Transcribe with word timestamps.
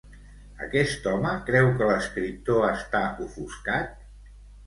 Aquest 0.67 1.03
home 1.09 1.33
creu 1.49 1.67
que 1.81 1.89
l'escriptor 1.91 2.65
està 2.69 3.01
ofuscat? 3.27 3.93